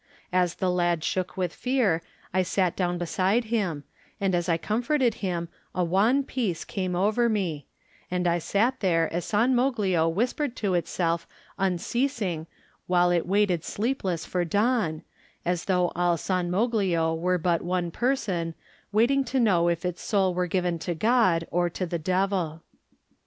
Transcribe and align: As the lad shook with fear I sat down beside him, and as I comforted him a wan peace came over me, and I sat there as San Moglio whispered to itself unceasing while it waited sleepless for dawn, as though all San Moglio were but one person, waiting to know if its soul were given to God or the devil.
As 0.33 0.55
the 0.55 0.71
lad 0.71 1.03
shook 1.03 1.37
with 1.37 1.53
fear 1.53 2.01
I 2.33 2.41
sat 2.41 2.75
down 2.75 2.97
beside 2.97 3.43
him, 3.53 3.83
and 4.19 4.33
as 4.33 4.49
I 4.49 4.57
comforted 4.57 5.13
him 5.21 5.47
a 5.75 5.83
wan 5.83 6.23
peace 6.23 6.65
came 6.65 6.95
over 6.95 7.29
me, 7.29 7.67
and 8.09 8.27
I 8.27 8.39
sat 8.39 8.79
there 8.79 9.13
as 9.13 9.25
San 9.25 9.53
Moglio 9.53 10.09
whispered 10.09 10.55
to 10.55 10.73
itself 10.73 11.27
unceasing 11.59 12.47
while 12.87 13.11
it 13.11 13.27
waited 13.27 13.63
sleepless 13.63 14.25
for 14.25 14.43
dawn, 14.43 15.03
as 15.45 15.65
though 15.65 15.91
all 15.95 16.17
San 16.17 16.49
Moglio 16.49 17.13
were 17.15 17.37
but 17.37 17.61
one 17.61 17.91
person, 17.91 18.55
waiting 18.91 19.23
to 19.25 19.39
know 19.39 19.67
if 19.69 19.85
its 19.85 20.01
soul 20.01 20.33
were 20.33 20.47
given 20.47 20.79
to 20.79 20.95
God 20.95 21.45
or 21.51 21.69
the 21.69 21.99
devil. 21.99 22.63